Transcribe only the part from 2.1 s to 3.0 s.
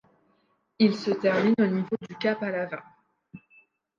cap Alava.